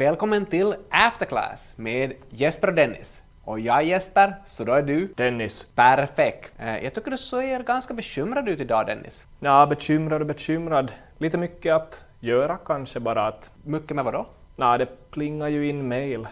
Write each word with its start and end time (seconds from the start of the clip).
Välkommen 0.00 0.46
till 0.46 0.74
Afterclass 0.90 1.72
med 1.76 2.12
Jesper 2.30 2.68
och 2.68 2.74
Dennis. 2.74 3.22
Och 3.44 3.60
jag 3.60 3.76
är 3.76 3.82
Jesper, 3.82 4.34
så 4.46 4.64
då 4.64 4.72
är 4.72 4.82
du 4.82 5.06
Dennis. 5.16 5.68
perfekt. 5.74 6.52
Eh, 6.58 6.84
Jag 6.84 6.94
tycker 6.94 7.10
du 7.10 7.18
ser 7.18 7.62
ganska 7.62 7.94
bekymrad 7.94 8.48
ut 8.48 8.60
idag 8.60 8.86
Dennis. 8.86 9.26
Ja, 9.40 9.66
bekymrad 9.66 10.20
och 10.20 10.26
bekymrad. 10.26 10.92
Lite 11.18 11.38
mycket 11.38 11.74
att 11.74 12.04
göra 12.20 12.58
kanske 12.64 13.00
bara 13.00 13.26
att... 13.26 13.50
Mycket 13.64 13.96
med 13.96 14.04
vadå? 14.04 14.26
Nej, 14.56 14.78
det 14.78 15.10
plingar 15.10 15.48
ju 15.48 15.68
in 15.68 15.88
mail. 15.88 16.28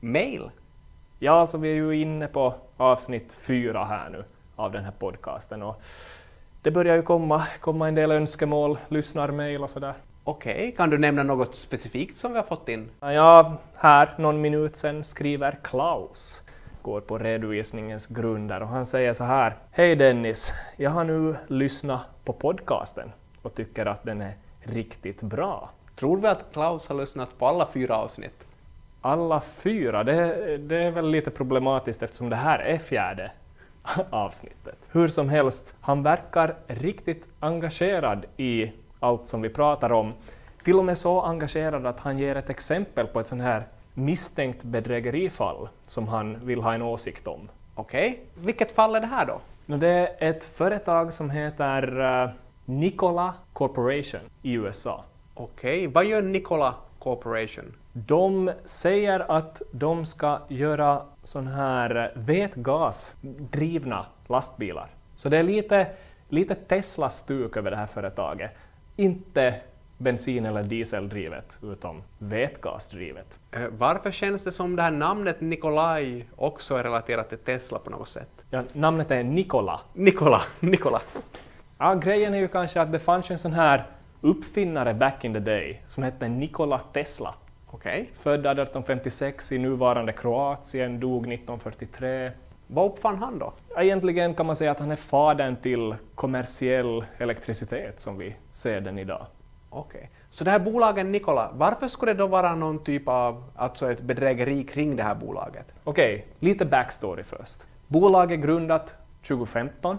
Mail? 0.00 0.50
Ja, 1.18 1.32
alltså 1.32 1.58
vi 1.58 1.70
är 1.70 1.74
ju 1.74 1.96
inne 2.00 2.26
på 2.26 2.54
avsnitt 2.76 3.34
fyra 3.40 3.84
här 3.84 4.10
nu 4.10 4.24
av 4.56 4.72
den 4.72 4.84
här 4.84 4.92
podcasten 4.98 5.62
och 5.62 5.82
det 6.62 6.70
börjar 6.70 6.96
ju 6.96 7.02
komma, 7.02 7.46
komma 7.60 7.88
en 7.88 7.94
del 7.94 8.10
önskemål, 8.10 8.78
lyssnarmail 8.88 9.62
och 9.62 9.70
sådär. 9.70 9.94
Okej, 10.26 10.74
kan 10.76 10.90
du 10.90 10.98
nämna 10.98 11.22
något 11.22 11.54
specifikt 11.54 12.16
som 12.16 12.32
vi 12.32 12.38
har 12.38 12.44
fått 12.44 12.68
in? 12.68 12.90
Ja, 13.00 13.56
här 13.74 14.14
någon 14.18 14.40
minut 14.40 14.76
sen 14.76 15.04
skriver 15.04 15.58
Klaus, 15.62 16.40
går 16.82 17.00
på 17.00 17.18
redovisningens 17.18 18.06
grunder 18.06 18.62
och 18.62 18.68
han 18.68 18.86
säger 18.86 19.12
så 19.12 19.24
här. 19.24 19.54
Hej 19.70 19.96
Dennis, 19.96 20.52
jag 20.76 20.90
har 20.90 21.04
nu 21.04 21.36
lyssnat 21.46 22.00
på 22.24 22.32
podcasten 22.32 23.12
och 23.42 23.54
tycker 23.54 23.86
att 23.86 24.04
den 24.04 24.20
är 24.20 24.34
riktigt 24.60 25.22
bra. 25.22 25.70
Tror 25.96 26.20
vi 26.20 26.28
att 26.28 26.52
Klaus 26.52 26.88
har 26.88 26.96
lyssnat 26.96 27.38
på 27.38 27.46
alla 27.46 27.66
fyra 27.66 27.96
avsnitt? 27.96 28.46
Alla 29.00 29.40
fyra, 29.40 30.04
det, 30.04 30.56
det 30.58 30.76
är 30.76 30.90
väl 30.90 31.10
lite 31.10 31.30
problematiskt 31.30 32.02
eftersom 32.02 32.30
det 32.30 32.36
här 32.36 32.58
är 32.58 32.78
fjärde 32.78 33.32
avsnittet. 34.10 34.76
Hur 34.92 35.08
som 35.08 35.28
helst, 35.28 35.74
han 35.80 36.02
verkar 36.02 36.56
riktigt 36.66 37.28
engagerad 37.40 38.26
i 38.36 38.72
allt 39.04 39.28
som 39.28 39.42
vi 39.42 39.48
pratar 39.48 39.92
om. 39.92 40.12
Till 40.64 40.78
och 40.78 40.84
med 40.84 40.98
så 40.98 41.22
engagerad 41.22 41.86
att 41.86 42.00
han 42.00 42.18
ger 42.18 42.36
ett 42.36 42.50
exempel 42.50 43.06
på 43.06 43.20
ett 43.20 43.28
sånt 43.28 43.42
här 43.42 43.66
misstänkt 43.94 44.64
bedrägerifall 44.64 45.68
som 45.86 46.08
han 46.08 46.46
vill 46.46 46.60
ha 46.60 46.74
en 46.74 46.82
åsikt 46.82 47.26
om. 47.26 47.48
Okej, 47.74 48.20
vilket 48.34 48.72
fall 48.72 48.94
är 48.94 49.00
det 49.00 49.06
här 49.06 49.26
då? 49.26 49.40
Det 49.76 49.88
är 49.88 50.28
ett 50.28 50.44
företag 50.44 51.12
som 51.12 51.30
heter 51.30 52.00
eh, 52.00 52.30
Nikola 52.64 53.34
Corporation 53.52 54.20
i 54.42 54.52
USA. 54.52 55.04
Okej, 55.34 55.86
vad 55.86 56.04
gör 56.04 56.22
Nikola 56.22 56.74
Corporation? 56.98 57.74
De 57.92 58.50
säger 58.64 59.36
att 59.36 59.62
de 59.72 60.06
ska 60.06 60.38
göra 60.48 61.02
sån 61.22 61.46
här 61.46 62.12
vätgasdrivna 62.14 64.06
lastbilar. 64.26 64.88
Så 65.16 65.28
det 65.28 65.38
är 65.38 65.42
lite, 65.42 65.86
lite 66.28 66.54
Tesla-stuk 66.54 67.56
över 67.56 67.70
det 67.70 67.76
här 67.76 67.86
företaget. 67.86 68.50
Inte 68.96 69.54
bensin 69.98 70.46
eller 70.46 70.62
dieseldrivet, 70.62 71.58
utan 71.62 72.02
vätgasdrivet. 72.18 73.38
Eh, 73.52 73.60
Varför 73.78 74.10
känns 74.10 74.44
det 74.44 74.52
som 74.52 74.76
det 74.76 74.82
här 74.82 74.90
namnet 74.90 75.40
Nikolaj 75.40 76.28
också 76.36 76.74
är 76.76 76.82
relaterat 76.82 77.28
till 77.28 77.38
Tesla 77.38 77.78
på 77.78 77.90
något 77.90 78.08
sätt? 78.08 78.44
Ja, 78.50 78.62
namnet 78.72 79.10
är 79.10 79.22
Nikola. 79.24 79.80
Nikola, 79.92 80.40
Nikola. 80.60 81.00
Ja, 81.78 81.94
grejen 81.94 82.34
är 82.34 82.38
ju 82.38 82.48
kanske 82.48 82.80
att 82.80 82.92
det 82.92 82.98
fanns 82.98 83.30
en 83.30 83.38
sån 83.38 83.52
här 83.52 83.86
uppfinnare 84.20 84.94
back 84.94 85.24
in 85.24 85.32
the 85.34 85.40
day 85.40 85.82
som 85.86 86.02
hette 86.02 86.28
Nikola 86.28 86.78
Tesla. 86.78 87.34
Okej. 87.70 88.10
Född 88.14 88.40
1856 88.46 89.52
i 89.52 89.58
nuvarande 89.58 90.12
Kroatien, 90.12 91.00
dog 91.00 91.22
1943. 91.32 92.30
Vad 92.66 92.92
uppfann 92.92 93.16
han 93.16 93.38
då? 93.38 93.52
Egentligen 93.76 94.34
kan 94.34 94.46
man 94.46 94.56
säga 94.56 94.70
att 94.70 94.78
han 94.78 94.90
är 94.90 94.96
fadern 94.96 95.56
till 95.56 95.94
kommersiell 96.14 97.04
elektricitet 97.18 98.00
som 98.00 98.18
vi 98.18 98.36
ser 98.52 98.80
den 98.80 98.98
idag. 98.98 99.26
Okej. 99.70 100.10
Så 100.30 100.44
det 100.44 100.50
här 100.50 100.58
bolaget 100.58 101.06
Nikola, 101.06 101.50
varför 101.54 101.88
skulle 101.88 102.12
det 102.12 102.18
då 102.18 102.26
vara 102.26 102.54
någon 102.54 102.84
typ 102.84 103.08
av, 103.08 103.44
alltså 103.56 103.90
ett 103.90 104.00
bedrägeri 104.00 104.64
kring 104.64 104.96
det 104.96 105.02
här 105.02 105.14
bolaget? 105.14 105.74
Okej, 105.84 106.26
lite 106.40 106.64
backstory 106.64 107.22
först. 107.22 107.62
Bolaget 107.86 108.40
grundat 108.40 108.94
2015. 109.28 109.98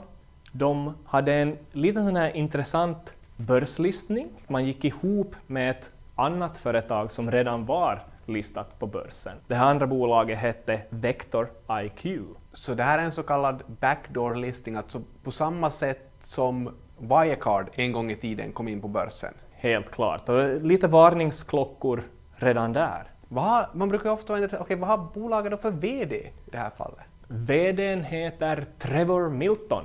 De 0.52 0.94
hade 1.06 1.34
en 1.34 1.58
liten 1.72 2.04
sån 2.04 2.16
här 2.16 2.36
intressant 2.36 3.14
börslistning. 3.36 4.30
Man 4.48 4.66
gick 4.66 4.86
ihop 4.86 5.36
med 5.48 5.72
ett 5.72 5.92
annat 6.16 6.58
företag 6.58 7.12
som 7.12 7.32
redan 7.32 7.66
var 7.66 8.04
listat 8.26 8.80
på 8.80 8.88
börsen. 8.88 9.38
Det 9.48 9.56
här 9.56 9.66
andra 9.66 9.88
bolaget 9.88 10.38
hette 10.38 10.82
Vector 10.90 11.48
IQ. 11.84 12.22
Så 12.54 12.74
det 12.74 12.84
här 12.84 13.00
är 13.00 13.04
en 13.04 13.12
så 13.12 13.24
kallad 13.24 13.64
backdoor 13.80 14.36
listing, 14.36 14.76
alltså 14.76 15.02
på 15.24 15.32
samma 15.32 15.70
sätt 15.70 16.12
som 16.20 16.70
Wirecard 16.98 17.70
en 17.76 17.92
gång 17.92 18.12
i 18.12 18.16
tiden 18.16 18.52
kom 18.52 18.68
in 18.68 18.82
på 18.82 18.88
börsen. 18.88 19.34
Helt 19.52 19.92
klart. 19.92 20.30
Och 20.30 20.62
lite 20.62 20.88
varningsklockor 20.88 22.04
redan 22.36 22.74
där. 22.74 23.04
Vad 23.28 23.66
man 23.74 23.90
brukar 23.90 24.12
ofta 24.12 24.34
undra, 24.34 24.60
okej 24.60 24.78
vad 24.78 24.90
har 24.90 24.98
bolaget 25.14 25.52
då 25.52 25.58
för 25.58 25.72
VD 25.72 26.16
i 26.16 26.32
det 26.46 26.58
här 26.58 26.70
fallet? 26.70 27.06
VDn 27.28 28.04
heter 28.04 28.66
Trevor 28.80 29.30
Milton. 29.30 29.84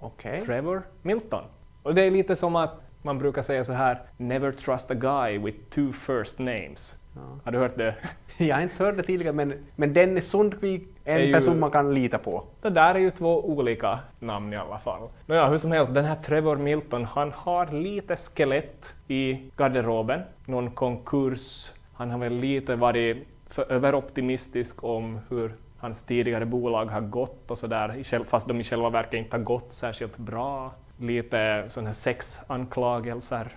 Okej. 0.00 0.40
Trevor 0.40 0.82
Milton. 1.02 1.44
Och 1.82 1.94
det 1.94 2.02
är 2.02 2.10
lite 2.10 2.36
som 2.36 2.56
att 2.56 2.80
man 3.02 3.18
brukar 3.18 3.42
säga 3.42 3.64
så 3.64 3.72
här, 3.72 4.02
never 4.16 4.52
trust 4.52 4.90
a 4.90 4.94
guy 4.94 5.38
with 5.38 5.58
two 5.70 5.92
first 5.92 6.38
names. 6.38 6.96
Har 7.44 7.52
du 7.52 7.58
hört 7.58 7.76
det? 7.76 7.94
Jag 8.38 8.56
har 8.56 8.62
inte 8.62 8.84
hört 8.84 8.96
det 8.96 9.02
tidigare, 9.02 9.32
men, 9.32 9.54
men 9.76 9.92
Dennis 9.92 10.30
Sundqvik 10.30 10.88
är 11.04 11.20
en 11.20 11.32
person 11.32 11.60
man 11.60 11.70
kan 11.70 11.94
lita 11.94 12.18
på. 12.18 12.44
Det 12.62 12.70
där 12.70 12.94
är 12.94 12.98
ju 12.98 13.10
två 13.10 13.44
olika 13.44 13.98
namn 14.18 14.52
i 14.52 14.56
alla 14.56 14.78
fall. 14.78 15.08
Nåja, 15.26 15.46
hur 15.46 15.58
som 15.58 15.72
helst, 15.72 15.94
den 15.94 16.04
här 16.04 16.16
Trevor 16.16 16.56
Milton, 16.56 17.04
han 17.04 17.32
har 17.32 17.66
lite 17.66 18.16
skelett 18.16 18.94
i 19.08 19.40
garderoben. 19.56 20.20
Någon 20.44 20.70
konkurs. 20.70 21.70
Han 21.94 22.10
har 22.10 22.18
väl 22.18 22.32
lite 22.32 22.76
varit 22.76 23.26
för 23.48 23.72
överoptimistisk 23.72 24.84
om 24.84 25.18
hur 25.28 25.52
hans 25.78 26.02
tidigare 26.02 26.46
bolag 26.46 26.86
har 26.86 27.00
gått 27.00 27.50
och 27.50 27.58
sådär, 27.58 28.24
fast 28.24 28.48
de 28.48 28.60
i 28.60 28.64
själva 28.64 28.90
verket 28.90 29.14
inte 29.14 29.36
har 29.36 29.44
gått 29.44 29.72
särskilt 29.72 30.18
bra. 30.18 30.72
Lite 30.98 31.66
sådana 31.68 31.88
här 31.88 31.94
sexanklagelser 31.94 33.48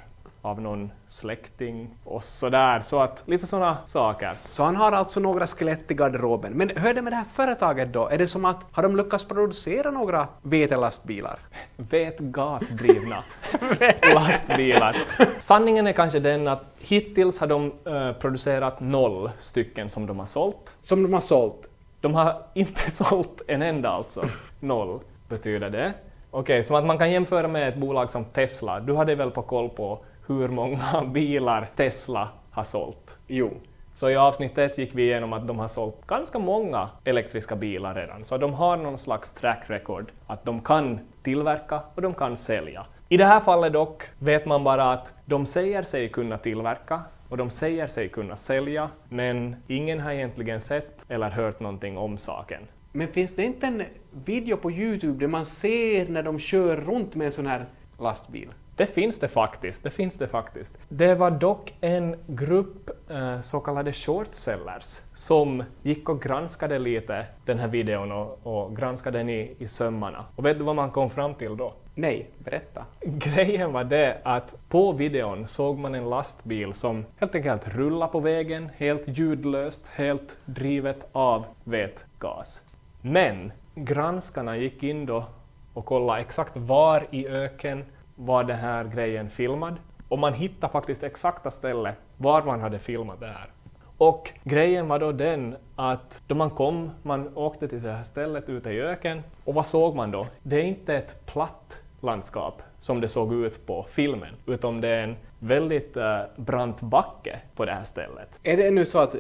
av 0.41 0.61
någon 0.61 0.91
släkting 1.07 1.89
och 2.03 2.23
sådär. 2.23 2.79
Så 2.81 3.01
att 3.01 3.23
lite 3.25 3.47
sådana 3.47 3.77
saker. 3.85 4.31
Så 4.45 4.63
han 4.63 4.75
har 4.75 4.91
alltså 4.91 5.19
några 5.19 5.47
skelett 5.47 5.91
i 5.91 5.93
garderoben. 5.93 6.53
Men 6.53 6.69
hur 6.75 6.89
är 6.89 6.93
det 6.93 7.01
med 7.01 7.13
det 7.13 7.17
här 7.17 7.25
företaget 7.25 7.93
då? 7.93 8.07
Är 8.07 8.17
det 8.17 8.27
som 8.27 8.45
att, 8.45 8.65
har 8.71 8.83
de 8.83 8.95
lyckats 8.95 9.25
producera 9.25 9.91
några 9.91 10.27
vetelastbilar? 10.41 11.39
vätgasdrivna 11.77 13.23
lastbilar. 14.13 14.95
Sanningen 15.39 15.87
är 15.87 15.93
kanske 15.93 16.19
den 16.19 16.47
att 16.47 16.63
hittills 16.79 17.39
har 17.39 17.47
de 17.47 17.71
eh, 17.85 18.13
producerat 18.13 18.79
noll 18.79 19.31
stycken 19.39 19.89
som 19.89 20.05
de 20.05 20.19
har 20.19 20.25
sålt. 20.25 20.75
Som 20.81 21.03
de 21.03 21.13
har 21.13 21.21
sålt? 21.21 21.69
De 22.01 22.13
har 22.13 22.43
inte 22.53 22.91
sålt 22.91 23.41
en 23.47 23.61
enda 23.61 23.89
alltså. 23.89 24.25
Noll 24.59 24.99
betyder 25.29 25.69
det. 25.69 25.93
Okej, 26.31 26.63
som 26.63 26.75
att 26.75 26.85
man 26.85 26.97
kan 26.97 27.11
jämföra 27.11 27.47
med 27.47 27.69
ett 27.69 27.77
bolag 27.77 28.09
som 28.09 28.25
Tesla. 28.25 28.79
Du 28.79 28.95
hade 28.95 29.15
väl 29.15 29.31
på 29.31 29.41
koll 29.41 29.69
på 29.69 29.99
hur 30.31 30.47
många 30.47 31.03
bilar 31.13 31.69
Tesla 31.75 32.29
har 32.51 32.63
sålt? 32.63 33.17
Jo. 33.27 33.51
Så 33.93 34.09
i 34.09 34.15
avsnitt 34.15 34.57
ett 34.57 34.77
gick 34.77 34.95
vi 34.95 35.03
igenom 35.03 35.33
att 35.33 35.47
de 35.47 35.59
har 35.59 35.67
sålt 35.67 36.07
ganska 36.07 36.39
många 36.39 36.89
elektriska 37.03 37.55
bilar 37.55 37.95
redan. 37.95 38.25
Så 38.25 38.37
de 38.37 38.53
har 38.53 38.77
någon 38.77 38.97
slags 38.97 39.33
track 39.33 39.63
record 39.67 40.11
att 40.27 40.45
de 40.45 40.61
kan 40.61 40.99
tillverka 41.23 41.81
och 41.95 42.01
de 42.01 42.13
kan 42.13 42.37
sälja. 42.37 42.85
I 43.09 43.17
det 43.17 43.25
här 43.25 43.39
fallet 43.39 43.73
dock 43.73 44.03
vet 44.19 44.45
man 44.45 44.63
bara 44.63 44.93
att 44.93 45.13
de 45.25 45.45
säger 45.45 45.83
sig 45.83 46.09
kunna 46.09 46.37
tillverka 46.37 47.01
och 47.29 47.37
de 47.37 47.49
säger 47.49 47.87
sig 47.87 48.09
kunna 48.09 48.35
sälja, 48.35 48.89
men 49.09 49.55
ingen 49.67 49.99
har 49.99 50.11
egentligen 50.11 50.61
sett 50.61 51.11
eller 51.11 51.29
hört 51.29 51.59
någonting 51.59 51.97
om 51.97 52.17
saken. 52.17 52.61
Men 52.91 53.07
finns 53.07 53.35
det 53.35 53.43
inte 53.43 53.67
en 53.67 53.83
video 54.25 54.57
på 54.57 54.71
Youtube 54.71 55.19
där 55.19 55.27
man 55.27 55.45
ser 55.45 56.09
när 56.09 56.23
de 56.23 56.39
kör 56.39 56.75
runt 56.75 57.15
med 57.15 57.25
en 57.25 57.31
sån 57.31 57.47
här 57.47 57.65
lastbil? 57.99 58.49
Det 58.75 58.85
finns 58.85 59.19
det 59.19 59.27
faktiskt. 59.27 59.83
Det 59.83 59.89
finns 59.89 60.13
det 60.13 60.27
faktiskt. 60.27 60.77
Det 60.89 61.15
var 61.15 61.31
dock 61.31 61.73
en 61.81 62.15
grupp 62.27 62.89
eh, 63.09 63.41
så 63.41 63.59
kallade 63.59 63.93
shortsellers 63.93 64.99
som 65.15 65.63
gick 65.83 66.09
och 66.09 66.21
granskade 66.21 66.79
lite 66.79 67.25
den 67.45 67.59
här 67.59 67.67
videon 67.67 68.11
och, 68.11 68.39
och 68.43 68.75
granskade 68.77 69.17
den 69.17 69.29
i, 69.29 69.55
i 69.59 69.67
sömmarna. 69.67 70.25
Och 70.35 70.45
vet 70.45 70.57
du 70.57 70.63
vad 70.63 70.75
man 70.75 70.91
kom 70.91 71.09
fram 71.09 71.33
till 71.35 71.57
då? 71.57 71.73
Nej, 71.95 72.29
berätta. 72.37 72.85
Grejen 73.01 73.73
var 73.73 73.83
det 73.83 74.17
att 74.23 74.55
på 74.69 74.91
videon 74.91 75.47
såg 75.47 75.77
man 75.77 75.95
en 75.95 76.09
lastbil 76.09 76.73
som 76.73 77.05
helt 77.17 77.35
enkelt 77.35 77.67
rullade 77.67 78.11
på 78.11 78.19
vägen, 78.19 78.69
helt 78.77 79.03
ljudlöst, 79.05 79.87
helt 79.87 80.37
drivet 80.45 81.09
av 81.11 81.45
vätgas. 81.63 82.67
Men 83.01 83.51
granskarna 83.75 84.57
gick 84.57 84.83
in 84.83 85.05
då 85.05 85.25
och 85.73 85.85
kollade 85.85 86.21
exakt 86.21 86.57
var 86.57 87.07
i 87.11 87.27
öken 87.27 87.85
var 88.15 88.43
den 88.43 88.57
här 88.57 88.83
grejen 88.83 89.29
filmad. 89.29 89.75
Och 90.07 90.19
man 90.19 90.33
hittade 90.33 90.73
faktiskt 90.73 91.03
exakta 91.03 91.51
stället 91.51 91.95
var 92.17 92.43
man 92.43 92.61
hade 92.61 92.79
filmat 92.79 93.19
det 93.19 93.27
här. 93.27 93.49
Och 93.97 94.31
grejen 94.43 94.87
var 94.87 94.99
då 94.99 95.11
den 95.11 95.55
att 95.75 96.21
då 96.27 96.35
man 96.35 96.49
kom, 96.49 96.91
man 97.03 97.37
åkte 97.37 97.67
till 97.67 97.81
det 97.81 97.91
här 97.91 98.03
stället 98.03 98.49
ute 98.49 98.69
i 98.69 98.81
öken, 98.81 99.23
och 99.45 99.53
vad 99.53 99.65
såg 99.65 99.95
man 99.95 100.11
då? 100.11 100.27
Det 100.43 100.55
är 100.55 100.63
inte 100.63 100.95
ett 100.95 101.25
platt 101.25 101.77
landskap 101.99 102.61
som 102.79 103.01
det 103.01 103.07
såg 103.07 103.33
ut 103.33 103.65
på 103.65 103.85
filmen, 103.89 104.35
utan 104.45 104.81
det 104.81 104.87
är 104.87 105.03
en 105.03 105.15
väldigt 105.39 105.97
uh, 105.97 106.21
brant 106.35 106.81
backe 106.81 107.39
på 107.55 107.65
det 107.65 107.71
här 107.71 107.83
stället. 107.83 108.39
Är 108.43 108.57
det 108.57 108.71
nu 108.71 108.85
så 108.85 108.99
att 108.99 109.15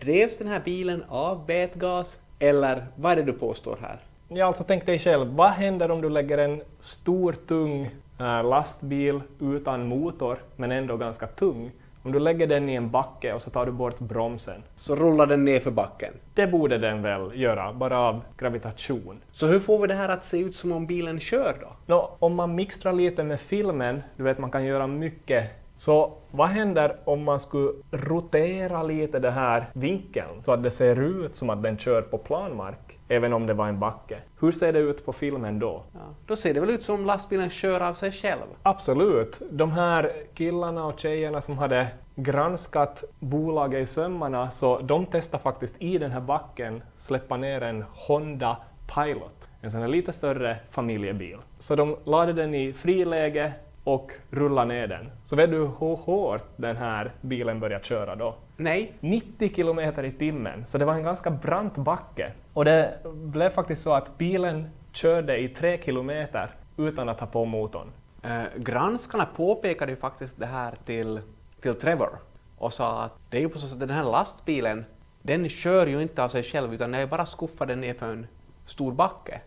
drevs 0.00 0.38
den 0.38 0.48
här 0.48 0.60
bilen 0.64 1.04
av 1.08 1.46
vätgas 1.46 2.20
eller 2.38 2.86
vad 2.96 3.12
är 3.12 3.16
det 3.16 3.22
du 3.22 3.32
påstår 3.32 3.78
här? 3.80 4.00
Ja, 4.32 4.46
alltså 4.46 4.64
tänk 4.64 4.86
dig 4.86 4.98
själv, 4.98 5.34
vad 5.34 5.50
händer 5.50 5.90
om 5.90 6.00
du 6.00 6.08
lägger 6.08 6.38
en 6.38 6.62
stor 6.80 7.32
tung 7.32 7.84
uh, 8.20 8.48
lastbil 8.48 9.20
utan 9.40 9.86
motor, 9.86 10.38
men 10.56 10.72
ändå 10.72 10.96
ganska 10.96 11.26
tung, 11.26 11.70
om 12.02 12.12
du 12.12 12.18
lägger 12.18 12.46
den 12.46 12.68
i 12.68 12.74
en 12.74 12.90
backe 12.90 13.32
och 13.32 13.42
så 13.42 13.50
tar 13.50 13.66
du 13.66 13.72
bort 13.72 13.98
bromsen. 13.98 14.62
Så 14.76 14.96
rullar 14.96 15.26
den 15.26 15.44
ner 15.44 15.60
för 15.60 15.70
backen? 15.70 16.12
Det 16.34 16.46
borde 16.46 16.78
den 16.78 17.02
väl 17.02 17.40
göra, 17.40 17.72
bara 17.72 17.98
av 17.98 18.20
gravitation. 18.38 19.20
Så 19.30 19.46
hur 19.46 19.60
får 19.60 19.78
vi 19.78 19.86
det 19.86 19.94
här 19.94 20.08
att 20.08 20.24
se 20.24 20.38
ut 20.38 20.56
som 20.56 20.72
om 20.72 20.86
bilen 20.86 21.20
kör 21.20 21.56
då? 21.60 21.68
Nå, 21.86 22.16
om 22.18 22.34
man 22.34 22.54
mixtrar 22.54 22.92
lite 22.92 23.24
med 23.24 23.40
filmen, 23.40 24.02
du 24.16 24.22
vet 24.22 24.38
man 24.38 24.50
kan 24.50 24.64
göra 24.64 24.86
mycket 24.86 25.50
så 25.76 26.12
vad 26.30 26.48
händer 26.48 26.96
om 27.04 27.24
man 27.24 27.40
skulle 27.40 27.72
rotera 27.90 28.82
lite 28.82 29.18
den 29.18 29.32
här 29.32 29.66
vinkeln 29.72 30.42
så 30.44 30.52
att 30.52 30.62
det 30.62 30.70
ser 30.70 31.00
ut 31.00 31.36
som 31.36 31.50
att 31.50 31.62
den 31.62 31.78
kör 31.78 32.02
på 32.02 32.18
planmark, 32.18 32.89
även 33.10 33.32
om 33.32 33.46
det 33.46 33.54
var 33.54 33.68
en 33.68 33.78
backe? 33.78 34.18
Hur 34.40 34.52
ser 34.52 34.72
det 34.72 34.78
ut 34.78 35.06
på 35.06 35.12
filmen 35.12 35.58
då? 35.58 35.84
Ja, 35.92 36.00
då 36.26 36.36
ser 36.36 36.54
det 36.54 36.60
väl 36.60 36.70
ut 36.70 36.82
som 36.82 36.94
om 36.94 37.04
lastbilen 37.06 37.50
kör 37.50 37.80
av 37.80 37.94
sig 37.94 38.12
själv? 38.12 38.46
Absolut. 38.62 39.42
De 39.50 39.72
här 39.72 40.12
killarna 40.34 40.86
och 40.86 41.00
tjejerna 41.00 41.40
som 41.40 41.58
hade 41.58 41.86
granskat 42.14 43.04
bolaget 43.18 43.82
i 43.82 43.86
sömmarna, 43.86 44.50
så 44.50 44.78
de 44.78 45.06
testade 45.06 45.42
faktiskt 45.42 45.74
i 45.78 45.98
den 45.98 46.10
här 46.10 46.20
backen 46.20 46.82
släppa 46.96 47.36
ner 47.36 47.60
en 47.62 47.84
Honda 47.92 48.56
Pilot, 48.94 49.48
en 49.60 49.70
sån 49.70 49.80
här 49.80 49.88
lite 49.88 50.12
större 50.12 50.56
familjebil. 50.70 51.38
Så 51.58 51.76
de 51.76 51.96
lade 52.04 52.32
den 52.32 52.54
i 52.54 52.72
friläge 52.72 53.52
och 53.84 54.12
rulla 54.30 54.64
ner 54.64 54.86
den. 54.86 55.10
Så 55.24 55.36
vet 55.36 55.50
du 55.50 55.56
hur 55.56 55.96
hårt 55.96 56.44
den 56.56 56.76
här 56.76 57.12
bilen 57.20 57.60
började 57.60 57.84
köra 57.84 58.16
då? 58.16 58.34
Nej. 58.56 58.92
90 59.00 59.54
kilometer 59.54 60.04
i 60.04 60.12
timmen, 60.12 60.64
så 60.66 60.78
det 60.78 60.84
var 60.84 60.94
en 60.94 61.02
ganska 61.02 61.30
brant 61.30 61.76
backe. 61.76 62.32
Och 62.52 62.64
det 62.64 62.98
blev 63.14 63.50
faktiskt 63.50 63.82
så 63.82 63.92
att 63.92 64.18
bilen 64.18 64.70
körde 64.92 65.38
i 65.38 65.48
tre 65.48 65.82
kilometer 65.82 66.54
utan 66.76 67.08
att 67.08 67.18
ta 67.18 67.26
på 67.26 67.44
motorn. 67.44 67.92
Eh, 68.22 68.42
granskarna 68.56 69.26
påpekade 69.36 69.92
ju 69.92 69.96
faktiskt 69.96 70.40
det 70.40 70.46
här 70.46 70.74
till, 70.84 71.20
till 71.60 71.74
Trevor 71.74 72.18
och 72.58 72.72
sa 72.72 73.02
att 73.02 73.12
det 73.30 73.36
är 73.36 73.40
ju 73.40 73.48
på 73.48 73.58
så 73.58 73.66
sätt 73.66 73.82
att 73.82 73.88
den 73.88 73.96
här 73.96 74.04
lastbilen, 74.04 74.84
den 75.22 75.48
kör 75.48 75.86
ju 75.86 76.02
inte 76.02 76.24
av 76.24 76.28
sig 76.28 76.42
själv 76.42 76.74
utan 76.74 76.92
den 76.92 77.00
är 77.00 77.06
bara 77.06 77.26
skuffad 77.26 77.78
ner 77.78 77.94
för 77.94 78.12
en 78.12 78.26
stor 78.66 78.92
backe. 78.92 79.40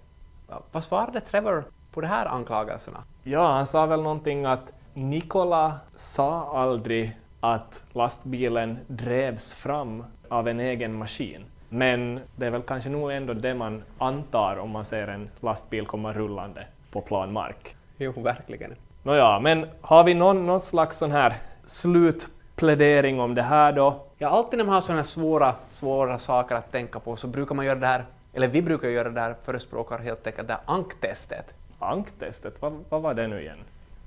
Vad 0.72 0.84
svarade 0.84 1.22
Trevor 1.22 1.66
på 1.94 2.02
de 2.02 2.08
här 2.08 2.26
anklagelserna? 2.26 3.04
Ja, 3.24 3.52
han 3.52 3.66
sa 3.66 3.86
väl 3.86 4.02
någonting 4.02 4.46
att 4.46 4.74
Nikola 4.94 5.74
sa 5.96 6.60
aldrig 6.62 7.18
att 7.40 7.84
lastbilen 7.92 8.78
drevs 8.88 9.54
fram 9.54 10.04
av 10.30 10.48
en 10.48 10.60
egen 10.60 10.94
maskin. 10.94 11.46
Men 11.70 12.20
det 12.36 12.46
är 12.46 12.52
väl 12.52 12.62
kanske 12.62 12.90
nog 12.90 13.12
ändå 13.12 13.34
det 13.34 13.54
man 13.54 13.84
antar 13.98 14.58
om 14.58 14.70
man 14.70 14.86
ser 14.86 15.08
en 15.08 15.30
lastbil 15.40 15.86
komma 15.86 16.14
rullande 16.14 16.66
på 16.92 17.02
plan 17.02 17.34
mark. 17.34 17.76
Jo, 17.98 18.12
verkligen. 18.12 18.76
Nåja, 19.04 19.40
men 19.40 19.68
har 19.82 20.04
vi 20.04 20.14
någon, 20.14 20.46
någon 20.46 20.62
slags 20.62 20.98
sån 20.98 21.12
här 21.12 21.34
slutplädering 21.66 23.20
om 23.20 23.36
det 23.36 23.42
här 23.42 23.74
då? 23.74 24.06
Ja, 24.18 24.28
alltid 24.30 24.58
när 24.58 24.66
man 24.66 24.74
har 24.74 24.82
sådana 24.82 25.00
här 25.00 25.04
svåra, 25.04 25.54
svåra 25.70 26.20
saker 26.20 26.56
att 26.56 26.72
tänka 26.72 27.00
på 27.00 27.16
så 27.16 27.28
brukar 27.28 27.56
man 27.56 27.66
göra 27.66 27.80
det 27.80 27.88
här, 27.88 28.06
eller 28.34 28.48
vi 28.48 28.62
brukar 28.62 28.88
göra 28.88 29.10
det 29.10 29.22
här, 29.22 29.36
förespråkar 29.44 30.00
helt 30.00 30.28
enkelt 30.28 30.48
det 30.48 30.54
här 30.54 30.64
anktestet. 30.66 31.54
Anktestet, 31.84 32.62
vad, 32.62 32.84
vad 32.90 33.02
var 33.02 33.14
det 33.14 33.28
nu 33.28 33.42
igen? 33.42 33.60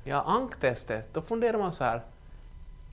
Ja, 0.05 0.23
anktestet, 0.27 1.15
då 1.15 1.23
funderar 1.23 1.59
man 1.59 1.73
så 1.73 1.85
här. 1.85 2.01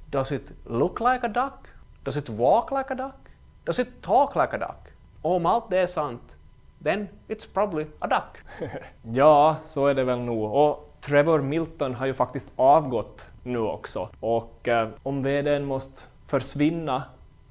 Does 0.09 0.31
it 0.31 0.51
look 0.65 0.99
like 0.99 1.25
a 1.25 1.27
duck? 1.27 1.67
Does 2.03 2.17
it 2.17 2.29
walk 2.29 2.71
like 2.71 2.93
a 2.93 2.95
duck? 2.95 3.33
Does 3.63 3.79
it 3.79 4.01
talk 4.01 4.35
like 4.35 4.55
a 4.55 4.57
duck? 4.57 4.93
Och 5.21 5.35
om 5.35 5.45
allt 5.45 5.69
det 5.69 5.77
är 5.77 5.87
sant, 5.87 6.35
then 6.83 7.07
it's 7.27 7.53
probably 7.53 7.85
a 7.99 8.07
duck. 8.07 8.69
ja, 9.13 9.55
så 9.65 9.87
är 9.87 9.93
det 9.93 10.03
väl 10.03 10.19
nog. 10.19 10.53
Och 10.53 10.93
Trevor 11.01 11.41
Milton 11.41 11.95
har 11.95 12.05
ju 12.05 12.13
faktiskt 12.13 12.47
avgått 12.55 13.27
nu 13.43 13.59
också. 13.59 14.09
Och 14.19 14.67
eh, 14.67 14.89
om 15.03 15.23
vdn 15.23 15.65
måste 15.65 16.01
försvinna, 16.27 17.03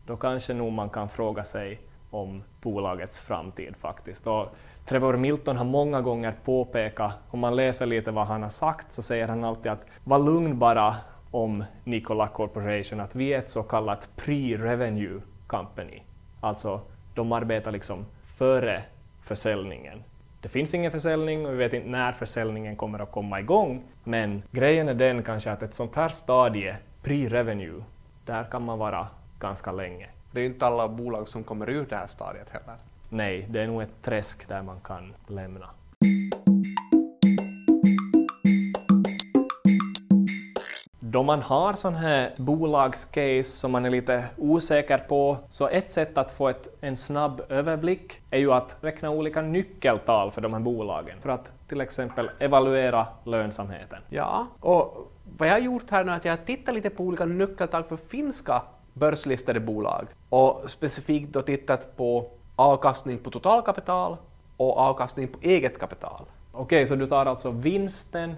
då 0.06 0.16
kanske 0.16 0.54
nog 0.54 0.72
man 0.72 0.90
kan 0.90 1.08
fråga 1.08 1.44
sig 1.44 1.80
om 2.10 2.42
bolagets 2.60 3.20
framtid 3.20 3.74
faktiskt. 3.80 4.26
Och 4.26 4.46
Trevor 4.86 5.16
Milton 5.16 5.56
har 5.56 5.64
många 5.64 6.00
gånger 6.00 6.34
påpekat, 6.44 7.12
om 7.30 7.40
man 7.40 7.56
läser 7.56 7.86
lite 7.86 8.10
vad 8.10 8.26
han 8.26 8.42
har 8.42 8.48
sagt, 8.48 8.92
så 8.92 9.02
säger 9.02 9.28
han 9.28 9.44
alltid 9.44 9.72
att 9.72 9.86
var 10.04 10.18
lugn 10.18 10.58
bara 10.58 10.96
om 11.30 11.64
Nikola 11.84 12.28
Corporation, 12.28 13.00
att 13.00 13.14
vi 13.14 13.34
är 13.34 13.38
ett 13.38 13.50
så 13.50 13.62
kallat 13.62 14.08
pre-revenue 14.16 15.20
company. 15.46 16.02
Alltså, 16.40 16.80
de 17.14 17.32
arbetar 17.32 17.70
liksom 17.70 18.06
före 18.24 18.82
försäljningen. 19.22 20.04
Det 20.40 20.48
finns 20.48 20.74
ingen 20.74 20.92
försäljning 20.92 21.46
och 21.46 21.52
vi 21.52 21.56
vet 21.56 21.72
inte 21.72 21.88
när 21.88 22.12
försäljningen 22.12 22.76
kommer 22.76 22.98
att 22.98 23.12
komma 23.12 23.40
igång, 23.40 23.82
men 24.04 24.42
grejen 24.50 24.88
är 24.88 24.94
den 24.94 25.22
kanske 25.22 25.52
att 25.52 25.62
ett 25.62 25.74
sånt 25.74 25.96
här 25.96 26.08
stadie, 26.08 26.76
pre-revenue, 27.02 27.82
där 28.24 28.44
kan 28.44 28.64
man 28.64 28.78
vara 28.78 29.06
ganska 29.38 29.72
länge. 29.72 30.08
Det 30.32 30.40
är 30.40 30.42
ju 30.44 30.48
inte 30.48 30.66
alla 30.66 30.88
bolag 30.88 31.28
som 31.28 31.44
kommer 31.44 31.70
ur 31.70 31.86
det 31.86 31.96
här 31.96 32.06
stadiet 32.06 32.50
heller. 32.50 32.76
Nej, 33.14 33.46
det 33.50 33.60
är 33.60 33.66
nog 33.66 33.82
ett 33.82 34.02
träsk 34.02 34.48
där 34.48 34.62
man 34.62 34.80
kan 34.80 35.14
lämna. 35.26 35.70
Då 41.00 41.22
man 41.22 41.42
har 41.42 41.74
sån 41.74 41.94
här 41.94 42.34
bolagscase 42.38 43.44
som 43.44 43.72
man 43.72 43.84
är 43.84 43.90
lite 43.90 44.24
osäker 44.36 44.98
på, 44.98 45.38
så 45.50 45.68
ett 45.68 45.90
sätt 45.90 46.18
att 46.18 46.32
få 46.32 46.48
ett, 46.48 46.68
en 46.80 46.96
snabb 46.96 47.42
överblick 47.48 48.20
är 48.30 48.38
ju 48.38 48.52
att 48.52 48.76
räkna 48.80 49.10
olika 49.10 49.42
nyckeltal 49.42 50.30
för 50.30 50.40
de 50.40 50.52
här 50.52 50.60
bolagen, 50.60 51.20
för 51.20 51.28
att 51.28 51.52
till 51.68 51.80
exempel 51.80 52.30
evaluera 52.38 53.06
lönsamheten. 53.24 53.98
Ja, 54.08 54.46
och 54.60 55.12
vad 55.38 55.48
jag 55.48 55.52
har 55.52 55.60
gjort 55.60 55.90
här 55.90 56.04
nu 56.04 56.12
är 56.12 56.16
att 56.16 56.24
jag 56.24 56.32
har 56.32 56.44
tittat 56.44 56.74
lite 56.74 56.90
på 56.90 57.04
olika 57.04 57.24
nyckeltal 57.24 57.84
för 57.84 57.96
finska 57.96 58.62
börslistade 58.92 59.60
bolag 59.60 60.06
och 60.28 60.62
specifikt 60.66 61.32
då 61.32 61.42
tittat 61.42 61.96
på 61.96 62.30
avkastning 62.56 63.18
på 63.18 63.30
totalkapital 63.30 64.16
och 64.56 64.78
avkastning 64.78 65.28
på 65.28 65.38
eget 65.42 65.78
kapital. 65.78 66.24
Okej, 66.52 66.86
så 66.86 66.94
du 66.94 67.06
tar 67.06 67.26
alltså 67.26 67.50
vinsten 67.50 68.34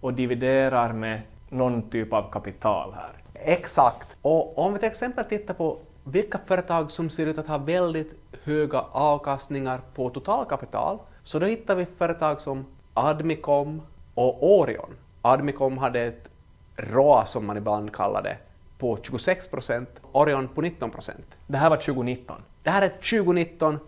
och 0.00 0.14
dividerar 0.14 0.92
med 0.92 1.22
någon 1.48 1.90
typ 1.90 2.12
av 2.12 2.30
kapital 2.30 2.92
här? 2.94 3.12
Exakt. 3.34 4.16
Och 4.22 4.58
om 4.58 4.72
vi 4.72 4.78
till 4.78 4.88
exempel 4.88 5.24
tittar 5.24 5.54
på 5.54 5.78
vilka 6.04 6.38
företag 6.38 6.90
som 6.90 7.10
ser 7.10 7.26
ut 7.26 7.38
att 7.38 7.46
ha 7.46 7.58
väldigt 7.58 8.14
höga 8.44 8.84
avkastningar 8.92 9.80
på 9.94 10.10
totalkapital, 10.10 10.98
så 11.22 11.38
då 11.38 11.46
hittar 11.46 11.76
vi 11.76 11.86
företag 11.86 12.40
som 12.40 12.66
Admicom 12.94 13.82
och 14.14 14.58
Orion. 14.58 14.94
Admicom 15.22 15.78
hade 15.78 16.00
ett 16.00 16.30
ROA, 16.76 17.24
som 17.24 17.46
man 17.46 17.56
ibland 17.56 17.94
kallar 17.94 18.22
det, 18.22 18.36
på 18.78 18.98
26 19.02 19.48
procent, 19.48 20.00
Orion 20.12 20.48
på 20.48 20.60
19 20.60 20.90
procent. 20.90 21.38
Det 21.46 21.58
här 21.58 21.70
var 21.70 21.76
2019? 21.76 22.42
Det 22.62 22.70
här 22.70 22.82
är 22.82 22.88
2019. 22.88 23.78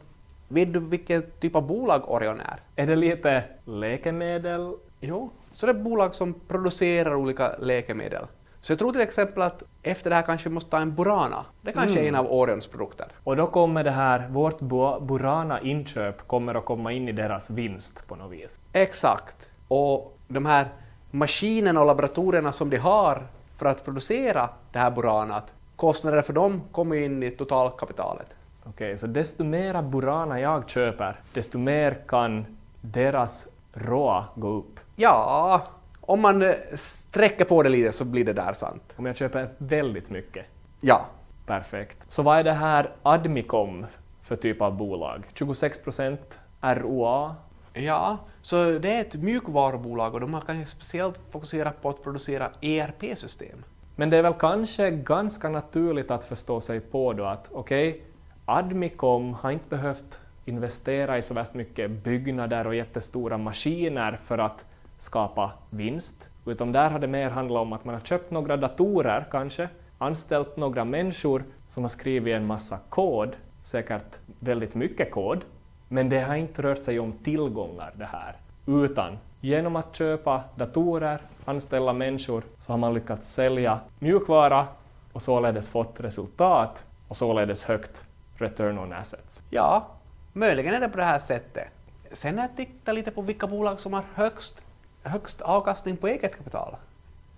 Vet 0.49 0.73
du 0.73 0.81
vilken 0.81 1.23
typ 1.41 1.57
av 1.57 1.67
bolag 1.67 2.11
Orion 2.11 2.41
är? 2.41 2.61
Är 2.77 2.87
det 2.87 2.97
lite 2.97 3.45
läkemedel? 3.65 4.75
Jo, 5.01 5.31
så 5.53 5.67
det 5.67 5.73
är 5.73 5.83
bolag 5.83 6.15
som 6.15 6.35
producerar 6.49 7.15
olika 7.15 7.51
läkemedel. 7.59 8.27
Så 8.61 8.73
jag 8.73 8.79
tror 8.79 8.93
till 8.93 9.01
exempel 9.01 9.43
att 9.43 9.63
efter 9.83 10.11
det 10.11 10.17
här 10.17 10.23
kanske 10.23 10.49
vi 10.49 10.55
måste 10.55 10.71
ta 10.71 10.79
en 10.79 10.95
Burana. 10.95 11.45
Det 11.63 11.73
kanske 11.73 11.93
mm. 11.93 12.05
är 12.05 12.09
en 12.09 12.15
av 12.15 12.33
Orions 12.33 12.67
produkter. 12.67 13.07
Och 13.25 13.37
då 13.37 13.47
kommer 13.47 13.85
det 13.85 13.91
här, 13.91 14.29
vårt 14.29 14.61
Burana-inköp 15.01 16.27
kommer 16.27 16.55
att 16.55 16.65
komma 16.65 16.93
in 16.93 17.09
i 17.09 17.13
deras 17.13 17.51
vinst 17.51 18.09
på 18.09 18.17
något 18.17 18.33
vis? 18.33 18.61
Exakt. 18.73 19.51
Och 19.69 20.19
de 20.29 20.47
här 20.47 20.67
maskinerna 21.11 21.81
och 21.81 21.87
laboratorierna 21.87 22.53
som 22.53 22.71
de 22.71 22.77
har 22.77 23.27
för 23.61 23.67
att 23.67 23.85
producera 23.85 24.49
det 24.73 24.79
här 24.79 24.91
Buranat, 24.91 25.55
kostnader 25.77 26.23
för 26.23 26.33
dem 26.33 26.63
kommer 26.73 26.97
in 26.97 27.23
i 27.23 27.31
totalkapitalet. 27.31 28.37
Okej, 28.61 28.71
okay, 28.71 28.97
så 28.97 29.07
desto 29.07 29.45
mera 29.45 29.83
Burana 29.83 30.41
jag 30.41 30.71
köper, 30.71 31.21
desto 31.33 31.59
mer 31.59 31.99
kan 32.09 32.47
deras 32.81 33.49
ROA 33.73 34.25
gå 34.35 34.49
upp? 34.49 34.81
Ja, 34.97 35.63
om 36.01 36.21
man 36.21 36.43
eh, 36.43 36.55
sträcker 36.75 37.45
på 37.45 37.63
det 37.63 37.69
lite 37.69 37.93
så 37.93 38.05
blir 38.05 38.25
det 38.25 38.33
där 38.33 38.53
sant. 38.53 38.95
Om 38.97 39.07
jag 39.07 39.17
köper 39.17 39.51
väldigt 39.59 40.11
mycket? 40.11 40.47
Ja. 40.81 41.07
Perfekt. 41.47 41.99
Så 42.09 42.23
vad 42.23 42.39
är 42.39 42.45
det 42.45 42.53
här 42.53 42.91
Admicom 43.03 43.87
för 44.23 44.37
typ 44.37 44.63
av 44.63 44.77
bolag? 44.77 45.25
26 45.35 45.85
procent 45.85 46.39
ROA? 46.61 47.35
Ja, 47.73 48.19
så 48.43 48.79
det 48.79 48.93
är 48.93 49.01
ett 49.01 49.15
mjukvarubolag 49.15 50.15
och 50.15 50.21
de 50.21 50.35
har 50.35 50.41
kanske 50.41 50.67
speciellt 50.67 51.21
fokuserat 51.31 51.83
på 51.83 51.89
att 51.89 52.03
producera 52.03 52.51
ERP-system. 52.61 53.65
Men 53.97 54.11
det 54.11 54.17
är 54.17 54.23
väl 54.23 54.35
kanske 54.39 54.91
ganska 54.91 55.49
naturligt 55.49 56.11
att 56.11 56.25
förstå 56.25 56.61
sig 56.61 56.81
på 56.81 57.13
då 57.13 57.25
att 57.25 57.49
okej, 57.53 57.91
okay, 57.91 58.03
Admicom 58.45 59.35
har 59.35 59.51
inte 59.51 59.69
behövt 59.69 60.21
investera 60.45 61.19
i 61.19 61.23
så 61.23 61.35
värst 61.35 61.55
mycket 61.55 61.91
byggnader 61.91 62.67
och 62.67 62.75
jättestora 62.75 63.39
maskiner 63.39 64.21
för 64.25 64.39
att 64.39 64.65
skapa 64.99 65.53
vinst, 65.71 66.29
utan 66.47 66.73
där 66.73 66.91
har 66.91 66.99
det 66.99 67.07
mer 67.07 67.31
handlat 67.31 67.63
om 67.63 67.73
att 67.73 67.85
man 67.85 67.95
har 67.95 68.03
köpt 68.03 68.31
några 68.31 68.57
datorer 68.57 69.27
kanske, 69.31 69.69
anställt 69.99 70.57
några 70.57 70.85
människor 70.85 71.45
som 71.69 71.85
har 71.85 71.89
skrivit 71.89 72.35
en 72.35 72.47
massa 72.47 72.79
kod, 72.89 73.37
säkert 73.63 74.19
väldigt 74.39 74.75
mycket 74.75 75.11
kod, 75.11 75.45
men 75.93 76.09
det 76.09 76.21
har 76.21 76.35
inte 76.35 76.63
rört 76.63 76.83
sig 76.85 77.01
om 77.01 77.13
tillgångar 77.13 77.93
det 77.97 78.05
här, 78.05 78.37
utan 78.67 79.19
genom 79.41 79.77
att 79.77 79.97
köpa 79.97 80.45
datorer, 80.57 81.23
anställa 81.45 81.93
människor, 81.93 82.43
så 82.59 82.73
har 82.73 82.79
man 82.79 82.95
lyckats 82.95 83.33
sälja 83.33 83.81
mjukvara 83.99 84.67
och 85.13 85.23
således 85.23 85.69
fått 85.69 86.01
resultat 86.01 86.85
och 87.09 87.17
således 87.17 87.65
högt 87.65 88.05
return 88.37 88.79
on 88.79 88.93
assets. 88.93 89.43
Ja, 89.51 89.87
möjligen 90.33 90.75
är 90.75 90.81
det 90.81 90.89
på 90.89 90.99
det 90.99 91.05
här 91.05 91.19
sättet. 91.19 91.69
Sen 92.13 92.39
har 92.39 92.45
jag 92.45 92.57
tittat 92.57 92.95
lite 92.95 93.11
på 93.11 93.23
vilka 93.23 93.47
bolag 93.47 93.81
som 93.81 93.93
har 93.93 94.05
högst, 94.15 94.63
högst 95.03 95.41
avkastning 95.41 95.97
på 95.97 96.07
eget 96.07 96.37
kapital. 96.37 96.77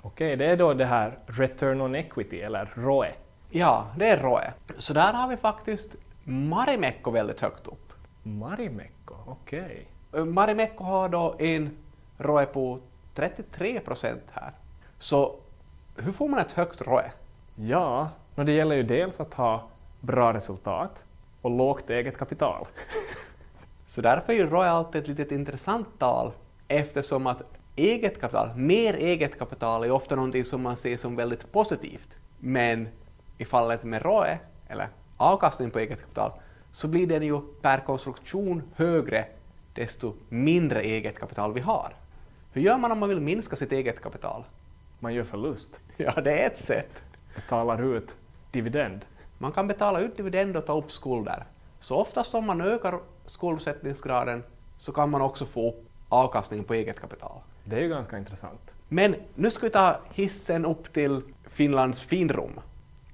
Okej, 0.02 0.36
det 0.36 0.46
är 0.46 0.56
då 0.56 0.74
det 0.74 0.84
här 0.84 1.18
return 1.26 1.80
on 1.80 1.94
equity, 1.94 2.40
eller 2.40 2.72
ROE. 2.74 3.12
Ja, 3.50 3.86
det 3.96 4.08
är 4.08 4.18
ROE. 4.18 4.52
Så 4.78 4.94
där 4.94 5.12
har 5.12 5.28
vi 5.28 5.36
faktiskt 5.36 5.96
Marimekko 6.24 7.10
väldigt 7.10 7.40
högt 7.40 7.66
upp. 7.66 7.91
Marimekko, 8.22 9.14
okej. 9.26 9.86
Marimekko 10.12 10.84
har 10.84 11.08
då 11.08 11.36
en 11.38 11.76
ROE 12.18 12.46
på 12.46 12.78
33 13.14 13.80
procent 13.80 14.22
här. 14.32 14.52
Så 14.98 15.36
hur 15.96 16.12
får 16.12 16.28
man 16.28 16.40
ett 16.40 16.52
högt 16.52 16.82
ROE? 16.82 17.12
Ja, 17.54 18.08
men 18.34 18.46
det 18.46 18.52
gäller 18.52 18.76
ju 18.76 18.82
dels 18.82 19.20
att 19.20 19.34
ha 19.34 19.68
bra 20.00 20.32
resultat 20.32 21.04
och 21.42 21.50
lågt 21.50 21.90
eget 21.90 22.18
kapital. 22.18 22.66
Så 23.86 24.00
därför 24.00 24.32
är 24.32 24.36
ju 24.36 24.46
ROE 24.46 24.70
alltid 24.70 25.02
ett 25.02 25.08
litet 25.08 25.32
intressant 25.32 25.88
tal 25.98 26.32
eftersom 26.68 27.26
att 27.26 27.42
eget 27.76 28.20
kapital, 28.20 28.56
mer 28.56 28.94
eget 28.94 29.38
kapital 29.38 29.84
är 29.84 29.90
ofta 29.90 30.16
någonting 30.16 30.44
som 30.44 30.62
man 30.62 30.76
ser 30.76 30.96
som 30.96 31.16
väldigt 31.16 31.52
positivt. 31.52 32.18
Men 32.38 32.88
i 33.38 33.44
fallet 33.44 33.84
med 33.84 34.02
ROE, 34.02 34.38
eller 34.68 34.88
avkastning 35.16 35.70
på 35.70 35.78
eget 35.78 36.00
kapital, 36.00 36.32
så 36.72 36.88
blir 36.88 37.06
den 37.06 37.22
ju 37.22 37.40
per 37.60 37.78
konstruktion 37.78 38.62
högre 38.76 39.26
desto 39.74 40.14
mindre 40.28 40.82
eget 40.82 41.18
kapital 41.18 41.52
vi 41.52 41.60
har. 41.60 41.94
Hur 42.52 42.62
gör 42.62 42.78
man 42.78 42.92
om 42.92 42.98
man 42.98 43.08
vill 43.08 43.20
minska 43.20 43.56
sitt 43.56 43.72
eget 43.72 44.00
kapital? 44.02 44.44
Man 44.98 45.14
gör 45.14 45.24
förlust, 45.24 45.80
Ja, 45.96 46.20
det 46.20 46.42
är 46.42 46.46
ett 46.46 46.60
sätt. 46.60 47.02
betalar 47.34 47.82
ut 47.96 48.16
dividend. 48.50 49.04
Man 49.38 49.52
kan 49.52 49.68
betala 49.68 50.00
ut 50.00 50.16
dividend 50.16 50.56
och 50.56 50.66
ta 50.66 50.78
upp 50.78 50.92
skulder. 50.92 51.44
Så 51.80 51.96
oftast 51.96 52.34
om 52.34 52.46
man 52.46 52.60
ökar 52.60 53.00
skuldsättningsgraden 53.26 54.42
så 54.78 54.92
kan 54.92 55.10
man 55.10 55.20
också 55.22 55.46
få 55.46 55.68
upp 55.68 55.88
avkastningen 56.08 56.64
på 56.64 56.74
eget 56.74 57.00
kapital. 57.00 57.38
Det 57.64 57.76
är 57.76 57.80
ju 57.80 57.88
ganska 57.88 58.18
intressant. 58.18 58.60
Men 58.88 59.16
nu 59.34 59.50
ska 59.50 59.66
vi 59.66 59.70
ta 59.70 59.96
hissen 60.12 60.64
upp 60.64 60.92
till 60.92 61.22
Finlands 61.50 62.02
finrum 62.04 62.60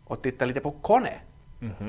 och 0.04 0.22
titta 0.22 0.44
lite 0.44 0.60
på 0.60 0.70
Kone. 0.70 1.14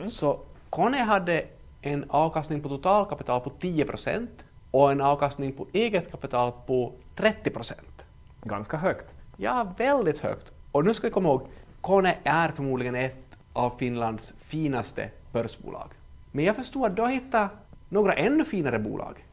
Så 0.08 0.40
Kone 0.70 0.98
hade 0.98 1.46
en 1.82 2.06
avkastning 2.10 2.62
på 2.62 2.70
totalkapital 2.70 3.42
på 3.42 3.50
10 3.50 3.86
procent 3.86 4.46
och 4.72 4.92
en 4.92 5.02
avkastning 5.02 5.54
på 5.54 5.68
eget 5.74 6.12
kapital 6.12 6.52
på 6.68 6.94
30 7.16 7.50
procent. 7.50 8.06
Ganska 8.44 8.78
högt. 8.78 9.16
Ja, 9.38 9.74
väldigt 9.78 10.20
högt. 10.20 10.54
Och 10.72 10.86
nu 10.86 10.94
ska 10.94 11.08
vi 11.08 11.14
komma 11.14 11.30
ihåg, 11.30 11.42
Kone 11.82 12.16
är 12.24 12.50
förmodligen 12.50 12.96
ett 12.96 13.38
av 13.54 13.74
Finlands 13.78 14.34
finaste 14.40 15.10
börsbolag. 15.32 15.90
Men 16.32 16.46
jag 16.46 16.56
förstår 16.56 16.88
att 16.88 16.96
du 16.96 17.02
har 17.02 17.10
hittat 17.10 17.52
några 17.90 18.14
ännu 18.14 18.44
finare 18.44 18.80
bolag. 18.80 19.26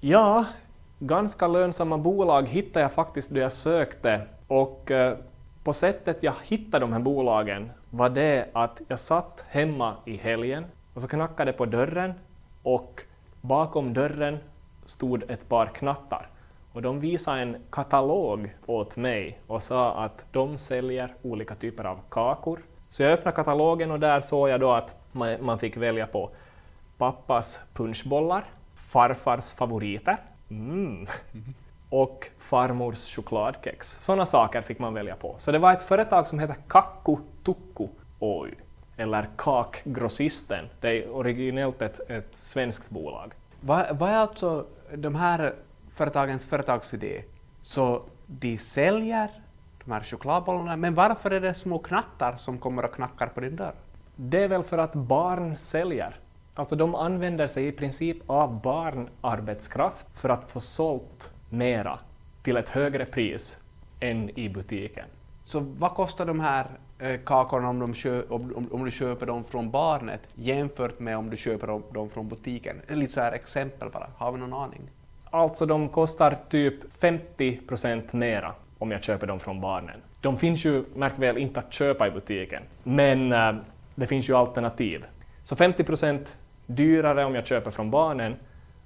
Ja, 0.00 0.44
ganska 0.98 1.48
lönsamma 1.48 1.98
bolag 1.98 2.48
hittade 2.48 2.80
jag 2.80 2.92
faktiskt 2.92 3.30
då 3.30 3.40
jag 3.40 3.52
sökte 3.52 4.26
och 4.48 4.90
eh, 4.90 5.18
på 5.64 5.72
sättet 5.72 6.22
jag 6.22 6.34
hittade 6.42 6.84
de 6.84 6.92
här 6.92 7.00
bolagen 7.00 7.70
var 7.90 8.10
det 8.10 8.48
att 8.52 8.80
jag 8.88 9.00
satt 9.00 9.44
hemma 9.48 9.96
i 10.04 10.16
helgen 10.16 10.64
och 10.94 11.02
så 11.02 11.08
knackade 11.08 11.52
på 11.52 11.66
dörren 11.66 12.14
och 12.62 13.02
bakom 13.40 13.94
dörren 13.94 14.38
stod 14.86 15.30
ett 15.30 15.48
par 15.48 15.66
knattar 15.66 16.28
och 16.72 16.82
de 16.82 17.00
visade 17.00 17.42
en 17.42 17.56
katalog 17.70 18.54
åt 18.66 18.96
mig 18.96 19.40
och 19.46 19.62
sa 19.62 20.04
att 20.04 20.24
de 20.32 20.58
säljer 20.58 21.14
olika 21.22 21.54
typer 21.54 21.84
av 21.84 21.98
kakor. 22.08 22.58
Så 22.90 23.02
jag 23.02 23.12
öppnade 23.12 23.34
katalogen 23.34 23.90
och 23.90 24.00
där 24.00 24.20
såg 24.20 24.48
jag 24.48 24.60
då 24.60 24.72
att 24.72 24.94
man 25.12 25.44
man 25.44 25.58
fick 25.58 25.76
välja 25.76 26.06
på 26.06 26.30
pappas 26.98 27.60
punschbollar, 27.74 28.44
farfars 28.74 29.52
favoriter 29.52 30.16
mm. 30.50 31.06
och 31.90 32.30
farmors 32.38 33.16
chokladkex. 33.16 34.04
Sådana 34.04 34.26
saker 34.26 34.62
fick 34.62 34.78
man 34.78 34.94
välja 34.94 35.16
på. 35.16 35.34
Så 35.38 35.52
det 35.52 35.58
var 35.58 35.72
ett 35.72 35.82
företag 35.82 36.28
som 36.28 36.38
heter 36.38 36.56
Kakku 36.68 37.16
Tukku 37.44 37.88
Oy, 38.18 38.50
eller 38.96 39.28
Kakgrossisten. 39.36 40.68
Det 40.80 40.88
är 40.88 41.10
originellt 41.10 41.82
ett, 41.82 42.10
ett 42.10 42.36
svenskt 42.36 42.90
bolag. 42.90 43.32
Vad, 43.60 43.98
vad 43.98 44.10
är 44.10 44.16
alltså 44.16 44.66
de 44.94 45.14
här 45.14 45.54
företagens 45.94 46.46
företagsidé? 46.46 47.22
Så 47.62 48.02
de 48.26 48.58
säljer 48.58 49.30
de 49.84 49.92
här 49.92 50.02
chokladbollarna, 50.02 50.76
men 50.76 50.94
varför 50.94 51.30
är 51.30 51.40
det 51.40 51.54
små 51.54 51.78
knattar 51.78 52.36
som 52.36 52.58
kommer 52.58 52.84
och 52.84 52.94
knackar 52.94 53.26
på 53.26 53.40
din 53.40 53.56
dörr? 53.56 53.74
Det 54.16 54.42
är 54.42 54.48
väl 54.48 54.62
för 54.62 54.78
att 54.78 54.92
barn 54.94 55.56
säljer. 55.56 56.16
Alltså 56.54 56.76
de 56.76 56.94
använder 56.94 57.46
sig 57.46 57.66
i 57.66 57.72
princip 57.72 58.16
av 58.26 58.60
barnarbetskraft 58.60 60.06
för 60.14 60.28
att 60.28 60.50
få 60.50 60.60
sålt 60.60 61.30
mera 61.50 61.98
till 62.42 62.56
ett 62.56 62.68
högre 62.68 63.06
pris 63.06 63.60
än 64.00 64.38
i 64.38 64.48
butiken. 64.48 65.06
Så 65.44 65.60
vad 65.60 65.94
kostar 65.94 66.26
de 66.26 66.40
här 66.40 66.66
kakorna 67.24 67.68
om, 67.68 67.78
de 67.78 67.94
kö, 67.94 68.22
om, 68.28 68.52
om, 68.56 68.68
om 68.72 68.84
du 68.84 68.90
köper 68.90 69.26
dem 69.26 69.44
från 69.44 69.70
barnet 69.70 70.20
jämfört 70.34 70.98
med 70.98 71.16
om 71.16 71.30
du 71.30 71.36
köper 71.36 71.66
dem, 71.66 71.82
dem 71.92 72.10
från 72.10 72.28
butiken? 72.28 72.76
Lite 72.88 73.12
så 73.12 73.20
här 73.20 73.32
exempel 73.32 73.90
bara, 73.90 74.06
har 74.16 74.32
vi 74.32 74.38
någon 74.38 74.52
aning? 74.52 74.80
Alltså 75.30 75.66
de 75.66 75.88
kostar 75.88 76.38
typ 76.48 76.74
50 76.98 77.56
procent 77.68 78.12
mera 78.12 78.54
om 78.78 78.90
jag 78.90 79.04
köper 79.04 79.26
dem 79.26 79.40
från 79.40 79.60
barnen. 79.60 80.00
De 80.20 80.38
finns 80.38 80.64
ju, 80.64 80.84
märk 80.94 81.12
väl, 81.16 81.38
inte 81.38 81.60
att 81.60 81.72
köpa 81.72 82.06
i 82.06 82.10
butiken, 82.10 82.62
men 82.82 83.32
eh, 83.32 83.52
det 83.94 84.06
finns 84.06 84.28
ju 84.28 84.36
alternativ. 84.36 85.04
Så 85.44 85.56
50 85.56 85.84
procent 85.84 86.36
dyrare 86.66 87.24
om 87.24 87.34
jag 87.34 87.46
köper 87.46 87.70
från 87.70 87.90
barnen 87.90 88.36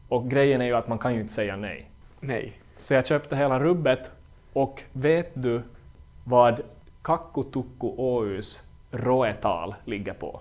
och 0.09 0.31
grejen 0.31 0.61
är 0.61 0.67
ju 0.67 0.75
att 0.75 0.89
man 0.89 0.99
kan 0.99 1.15
ju 1.15 1.21
inte 1.21 1.33
säga 1.33 1.57
nej. 1.57 1.91
Nej. 2.21 2.61
Så 2.79 2.95
jag 2.95 3.07
köpte 3.07 3.37
hela 3.37 3.61
rubbet 3.61 4.11
och 4.53 4.83
vet 4.93 5.31
du 5.35 5.63
vad 6.25 6.61
Kakkutukku 7.07 7.87
Oys 7.97 8.63
ROE-tal 8.91 9.75
ligger 9.85 10.15
på? 10.15 10.41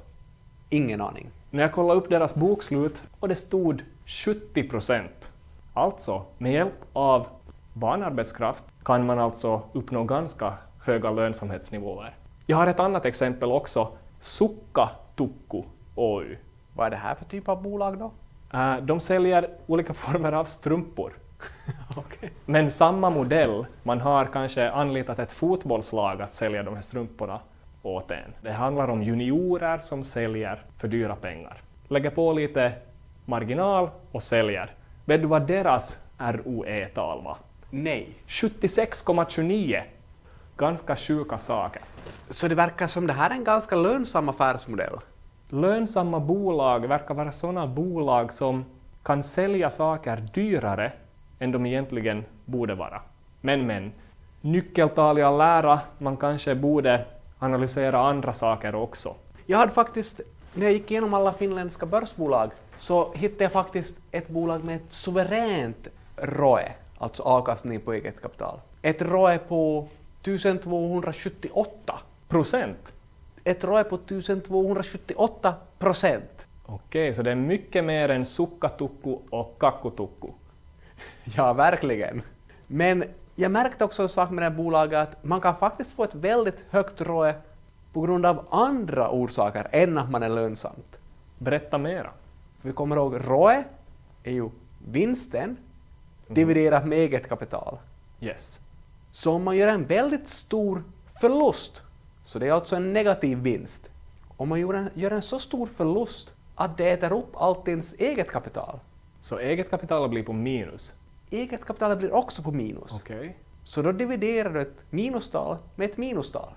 Ingen 0.70 1.02
aning. 1.02 1.30
När 1.52 1.62
jag 1.62 1.74
kollade 1.74 2.00
upp 2.00 2.10
deras 2.10 2.36
bokslut 2.36 3.04
och 3.20 3.28
det 3.28 3.36
stod 3.36 3.84
70 4.06 4.70
procent. 4.70 5.32
Alltså, 5.74 6.26
med 6.38 6.54
hjälp 6.54 6.74
av 6.94 7.28
barnarbetskraft 7.74 8.64
kan 8.84 9.06
man 9.06 9.20
alltså 9.20 9.62
uppnå 9.74 10.04
ganska 10.04 10.54
höga 10.82 11.12
lönsamhetsnivåer. 11.12 12.16
Jag 12.46 12.58
har 12.58 12.68
ett 12.68 12.80
annat 12.80 13.06
exempel 13.06 13.52
också, 13.52 13.88
Sukka 14.20 14.90
Tukku 15.16 15.62
Oy. 15.96 16.38
Vad 16.74 16.88
är 16.88 16.92
det 16.92 16.98
här 16.98 17.16
för 17.16 17.26
typ 17.26 17.50
av 17.50 17.62
bolag 17.62 18.00
då? 18.00 18.12
Eh, 18.58 18.78
De 18.78 19.00
säljer 19.00 19.50
olika 19.68 19.94
former 19.94 20.32
av 20.32 20.46
strumpor. 20.46 21.14
Okej. 21.98 22.32
Men 22.46 22.72
samma 22.72 23.10
modell, 23.10 23.65
man 23.84 24.01
har 24.01 24.25
kanske 24.25 24.72
anlitat 24.72 25.20
ett 25.20 25.32
fotbollslag 25.32 26.22
att 26.22 26.34
sälja 26.34 26.63
de 26.63 26.75
här 26.75 26.82
strumporna 26.82 27.39
åt 27.82 28.12
en. 28.12 28.34
Det 28.42 28.51
handlar 28.51 28.88
om 28.88 29.04
juniorer 29.04 29.80
som 29.80 30.04
säljer 30.04 30.63
för 30.77 30.88
dyra 30.88 31.15
pengar. 31.15 31.62
Lägger 31.88 32.10
på 32.10 32.34
lite 32.34 32.72
marginal 33.25 33.89
och 34.12 34.24
säljer. 34.24 34.74
Vet 35.06 35.22
du 35.22 35.27
vad 35.27 35.48
deras 35.48 36.04
ROE-tal 36.18 37.24
var? 37.24 37.38
Nej. 37.70 38.10
76,29. 38.27 39.82
Ganska 40.58 40.96
sjuka 40.96 41.38
saker. 41.38 41.82
Så 42.30 42.48
det 42.48 42.56
verkar 42.56 42.88
som 42.88 43.08
det 43.08 43.13
här 43.13 43.30
är 43.30 43.34
en 43.34 43.44
ganska 43.44 43.75
lönsam 43.75 44.30
affärsmodell. 44.30 45.00
Lönsamma 45.50 46.20
bolag 46.20 46.88
verkar 46.88 47.13
vara 47.13 47.32
sådana 47.32 47.68
bolag 47.68 48.34
som 48.34 48.65
kan 49.04 49.24
sälja 49.24 49.70
saker 49.70 50.24
dyrare 50.34 50.92
än 51.46 51.52
de 51.52 51.66
egentligen 51.66 52.25
borde 52.46 52.75
vara. 52.75 53.02
Men 53.42 53.68
men, 53.68 53.92
nyckeltal 54.42 55.20
i 55.20 55.22
all 55.22 55.42
ära, 55.42 55.80
man 55.98 56.18
kanske 56.18 56.56
borde 56.56 57.06
analysera 57.40 58.00
andra 58.00 58.34
saker 58.34 58.75
också. 58.75 59.16
Jag 59.46 59.58
hade 59.58 59.72
faktiskt, 59.72 60.22
när 60.54 60.66
jag 60.66 60.74
gick 60.74 60.92
igenom 60.92 61.14
alla 61.14 61.34
finländska 61.34 61.86
börsbolag, 61.86 62.52
så 62.78 63.14
hittade 63.14 63.44
jag 63.44 63.52
faktiskt 63.52 64.00
ett 64.12 64.30
bolag 64.30 64.64
med 64.64 64.75
ett 64.75 64.92
suveränt 64.92 65.88
ROE, 66.16 66.72
alltså 66.98 67.24
avkastning 67.24 67.80
på 67.80 67.94
eget 67.94 68.22
kapital. 68.22 68.60
Ett 68.82 69.02
ROE 69.02 69.38
på 69.38 69.88
1278. 70.22 72.00
Procent? 72.28 72.94
Ett 73.44 73.64
ROE 73.64 73.84
på 73.84 73.96
1278 73.96 75.54
procent. 75.80 76.48
Okej, 76.66 77.14
så 77.14 77.22
det 77.22 77.32
är 77.32 77.36
mycket 77.36 77.86
mer 77.86 78.10
än 78.10 78.25
sukkatukku 78.25 79.18
och 79.30 79.56
kakkutukku. 79.60 80.28
Ja, 81.36 81.54
verkligen. 81.54 82.22
Men 82.68 83.04
Jag 83.38 83.52
märkte 83.52 83.86
också 83.86 84.04
en 84.04 84.10
sak 84.10 84.30
med 84.30 84.44
det 84.44 84.50
här 84.50 84.58
bolaget 84.58 85.00
att 85.00 85.24
man 85.24 85.42
kan 85.42 85.56
faktiskt 85.58 85.96
få 85.96 86.04
ett 86.04 86.16
väldigt 86.16 86.66
högt 86.70 87.02
ROE 87.02 87.34
på 87.94 88.02
grund 88.02 88.25
av 88.25 88.48
andra 88.50 89.12
orsaker 89.12 89.68
än 89.72 89.98
att 89.98 90.12
man 90.12 90.24
är 90.24 90.30
lönsamt. 90.30 91.00
Berätta 91.38 91.78
mera. 91.78 92.10
För 92.62 92.68
vi 92.68 92.74
kommer 92.74 92.96
ihåg, 92.96 93.16
ROE 93.28 93.64
är 94.24 94.32
ju 94.32 94.50
vinsten 94.88 95.58
dividerat 96.28 96.86
med 96.86 96.98
eget 96.98 97.30
kapital. 97.30 97.78
Yes. 98.22 98.60
Så 99.12 99.32
om 99.34 99.44
man 99.44 99.58
gör 99.58 99.68
en 99.68 99.86
väldigt 99.86 100.28
stor 100.28 100.84
förlust, 101.22 101.84
så 102.24 102.40
det 102.40 102.48
är 102.48 102.52
alltså 102.52 102.75
en 102.75 102.94
negativ 102.94 103.38
vinst, 103.38 103.92
om 104.38 104.50
man 104.50 104.60
gör 104.60 104.74
en, 104.74 104.90
gör 104.94 105.12
en 105.12 105.22
så 105.22 105.40
stor 105.40 105.66
förlust 105.68 106.34
att 106.56 106.78
det 106.78 106.92
äter 106.92 107.14
upp 107.14 107.36
allt 107.36 107.68
ens 107.68 107.94
eget 107.94 108.32
kapital, 108.32 108.80
Så 109.25 109.39
eget 109.39 109.70
kapital 109.70 110.10
blir 110.10 110.24
på 110.24 110.34
minus. 110.34 110.94
eget 111.29 111.65
kapital 111.65 111.98
blir 111.98 112.13
också 112.13 112.44
på 112.44 112.51
minus. 112.51 113.01
Okej. 113.01 113.38
Så 113.63 113.82
då 113.82 113.91
dividerar 113.91 114.53
du 114.53 114.62
ett 114.62 114.86
minustal 114.89 115.58
med 115.75 115.89
ett 115.89 115.98
minustal. 115.98 116.50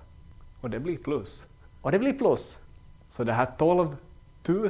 Och 0.61 0.69
det 0.69 0.79
blir 0.79 0.97
plus. 0.97 1.47
Och 1.81 1.91
det 1.91 1.99
blir 1.99 2.13
plus. 2.13 2.59
Så 3.07 3.23
det 3.23 3.33
här 3.33 3.51
12 3.57 3.95
000 4.47 4.69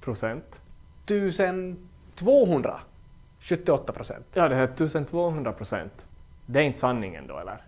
procent, 0.00 0.60
1278 1.04 3.92
procent. 3.92 4.26
ja 4.34 4.48
det 4.48 4.54
här 4.54 4.64
1200 4.64 5.52
procent, 5.52 6.06
det 6.46 6.58
är 6.58 6.62
inte 6.62 6.78
sanningen 6.78 7.26
då 7.26 7.38
eller? 7.38 7.64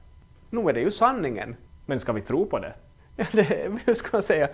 Nu 0.50 0.60
är 0.60 0.72
det 0.72 0.80
ju 0.80 0.90
sanningen. 0.90 1.56
Men 1.86 1.98
ska 1.98 2.12
vi 2.12 2.20
tro 2.20 2.46
på 2.46 2.58
det? 2.58 2.74
Ja, 3.16 3.24
det, 3.32 3.72
hur 3.86 3.94
ska 3.94 4.08
man 4.12 4.22
säga? 4.22 4.48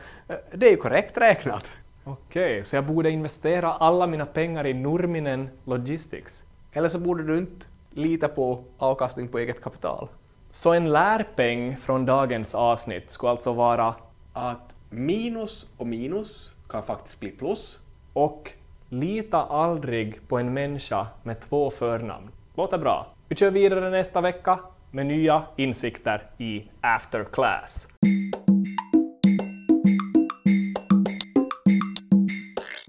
Det 0.53 0.67
är 0.67 0.71
ju 0.71 0.77
korrekt 0.77 1.19
räknat. 1.19 1.71
Okej, 2.11 2.65
så 2.65 2.77
jag 2.77 2.87
borde 2.87 3.11
investera 3.11 3.73
alla 3.73 4.07
mina 4.07 4.27
pengar 4.27 4.67
i 4.67 4.75
Nurminen 4.75 5.49
Logistics. 5.65 6.45
Eller 6.73 6.89
så 6.89 6.99
borde 6.99 7.23
du 7.23 7.39
inte 7.39 7.67
lita 7.91 8.29
på 8.29 8.65
avkastning 8.79 9.29
på 9.29 9.39
eget 9.39 9.63
kapital. 9.63 10.09
Så 10.51 10.73
en 10.73 10.93
lärpeng 10.93 11.77
från 11.77 12.07
dagens 12.07 12.55
avsnitt 12.55 13.11
skulle 13.11 13.31
alltså 13.31 13.53
vara 13.53 13.95
Att 14.33 14.75
minus 14.91 15.67
och 15.77 15.87
minus 15.87 16.51
kan 16.69 16.83
faktiskt 16.83 17.21
bli 17.21 17.31
plus. 17.31 17.79
och 18.13 18.53
lita 18.89 19.43
aldrig 19.43 20.29
på 20.29 20.39
en 20.39 20.55
människa 20.55 21.07
med 21.23 21.41
två 21.41 21.71
förnamn. 21.71 22.31
Låter 22.55 22.79
bra. 22.79 23.07
Vi 23.29 23.37
kör 23.37 23.51
vidare 23.51 23.91
nästa 23.91 24.21
vecka 24.21 24.59
med 24.91 25.07
nya 25.07 25.43
insikter 25.57 26.23
i 26.39 26.65
After 26.81 27.25
Class. 27.25 27.89